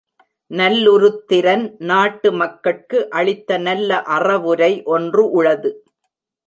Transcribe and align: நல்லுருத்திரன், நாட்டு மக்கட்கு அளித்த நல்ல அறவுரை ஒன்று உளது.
நல்லுருத்திரன், 0.51 1.75
நாட்டு 1.79 2.31
மக்கட்கு 2.31 3.09
அளித்த 3.09 3.57
நல்ல 3.57 4.01
அறவுரை 4.01 4.73
ஒன்று 4.83 5.29
உளது. 5.31 5.71